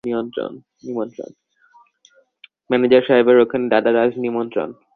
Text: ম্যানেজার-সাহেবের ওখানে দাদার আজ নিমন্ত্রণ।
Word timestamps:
ম্যানেজার-সাহেবের 2.69 3.37
ওখানে 3.39 3.65
দাদার 3.69 3.95
আজ 3.95 4.11
নিমন্ত্রণ। 4.17 4.69